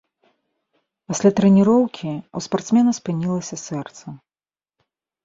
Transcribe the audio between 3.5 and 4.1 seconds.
сэрца.